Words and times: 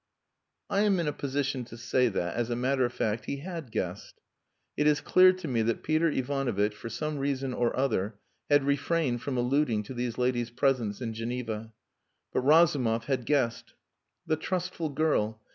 I 0.67 0.79
am 0.79 0.99
in 0.99 1.07
a 1.07 1.13
position 1.13 1.63
to 1.65 1.77
say 1.77 2.07
that, 2.07 2.35
as 2.35 2.49
a 2.49 2.55
matter 2.55 2.85
of 2.85 2.91
fact, 2.91 3.25
he 3.25 3.37
had 3.37 3.71
guessed. 3.71 4.15
It 4.75 4.87
is 4.87 4.99
clear 4.99 5.31
to 5.33 5.47
me 5.47 5.61
that 5.61 5.83
Peter 5.83 6.09
Ivanovitch, 6.09 6.73
for 6.73 6.89
some 6.89 7.19
reason 7.19 7.53
or 7.53 7.77
other, 7.77 8.15
had 8.49 8.63
refrained 8.63 9.21
from 9.21 9.37
alluding 9.37 9.83
to 9.83 9.93
these 9.93 10.17
ladies' 10.17 10.49
presence 10.49 11.01
in 11.01 11.13
Geneva. 11.13 11.71
But 12.33 12.41
Razumov 12.41 13.03
had 13.05 13.27
guessed. 13.27 13.75
The 14.25 14.37
trustful 14.37 14.89
girl! 14.89 15.39